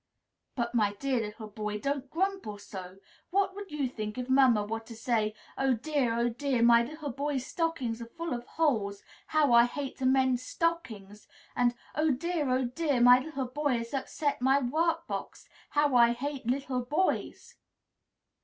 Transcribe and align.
"But, 0.55 0.73
my 0.73 0.93
dear 0.93 1.19
little 1.19 1.47
boy, 1.49 1.77
don't 1.77 2.09
grumble 2.09 2.57
so! 2.57 2.97
What 3.29 3.53
would 3.53 3.69
you 3.71 3.87
think 3.87 4.17
if 4.17 4.29
mamma 4.29 4.65
were 4.65 4.79
to 4.79 4.95
say, 4.95 5.35
'Oh, 5.59 5.75
dear! 5.75 6.17
oh, 6.17 6.27
dear! 6.27 6.63
My 6.63 6.81
little 6.81 7.11
boy's 7.11 7.45
stockings 7.45 8.01
are 8.01 8.07
full 8.07 8.33
of 8.33 8.43
holes. 8.43 9.03
How 9.27 9.53
I 9.53 9.65
hate 9.65 9.99
to 9.99 10.07
mend 10.07 10.39
stockings!' 10.39 11.27
and, 11.55 11.75
'Oh, 11.93 12.09
dear! 12.09 12.49
oh, 12.49 12.65
dear! 12.65 12.99
My 12.99 13.19
little 13.19 13.45
boy 13.45 13.77
has 13.77 13.93
upset 13.93 14.41
my 14.41 14.57
work 14.57 15.05
box! 15.05 15.47
I 15.75 16.13
hate 16.13 16.47
little 16.47 16.81
boys'?" 16.83 17.53